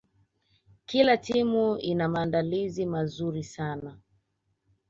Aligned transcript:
kila 0.85 1.17
timu 1.17 1.77
ina 1.77 2.09
maandalizi 2.09 2.85
mazuri 2.85 3.43
sana 3.43 3.99